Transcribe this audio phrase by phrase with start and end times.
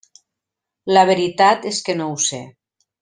[0.97, 2.41] La veritat és que no ho sé.